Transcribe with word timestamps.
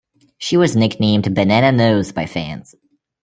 She 0.39 0.57
was 0.57 0.75
nicknamed 0.75 1.35
"Banana-Nose" 1.35 2.11
by 2.11 2.25
fans. 2.25 2.73